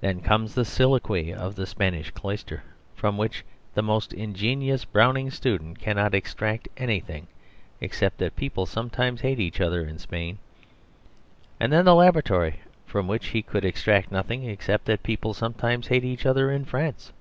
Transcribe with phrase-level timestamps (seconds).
[0.00, 2.64] Then comes "The Soliloquy of the Spanish Cloister,"
[2.96, 7.28] from which the most ingenious "Browning student" cannot extract anything
[7.80, 10.38] except that people sometimes hate each other in Spain;
[11.60, 16.02] and then "The Laboratory," from which he could extract nothing except that people sometimes hate
[16.04, 17.12] each other in France.